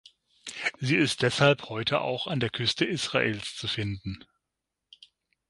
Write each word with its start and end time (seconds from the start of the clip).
Sie 0.79 0.95
ist 0.95 1.21
deshalb 1.21 1.69
heute 1.69 2.01
auch 2.01 2.25
an 2.25 2.39
der 2.39 2.49
Küste 2.49 2.85
Israels 2.85 3.55
zu 3.55 3.67
finden. 3.67 4.25